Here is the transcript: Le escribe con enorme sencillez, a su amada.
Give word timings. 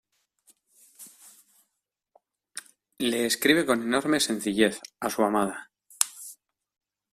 Le 2.97 3.27
escribe 3.27 3.67
con 3.67 3.83
enorme 3.83 4.19
sencillez, 4.19 4.79
a 4.99 5.11
su 5.11 5.21
amada. 5.21 5.69